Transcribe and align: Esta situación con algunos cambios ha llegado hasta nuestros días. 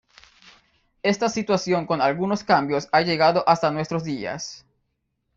Esta 1.03 1.29
situación 1.29 1.85
con 1.85 2.01
algunos 2.01 2.43
cambios 2.43 2.89
ha 2.91 3.01
llegado 3.01 3.47
hasta 3.47 3.69
nuestros 3.69 4.03
días. 4.03 4.65